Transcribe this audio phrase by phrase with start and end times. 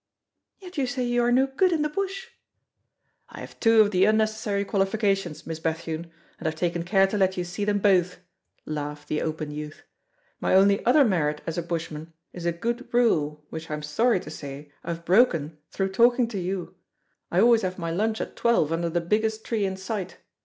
[0.57, 2.29] "Yet you say you are no good in the bush!"
[3.29, 7.37] "I have two of the unnecessary qualifications, Miss Bethune, and I've taken care to let
[7.37, 8.17] you see them both,"
[8.65, 9.83] laughed the open youth.
[10.39, 14.19] "My only other merit as a bushman is a good rule which I am sorry
[14.21, 16.73] to say I've broken through talking to you.
[17.29, 20.17] I always have my lunch at twelve under the biggest tree in sight.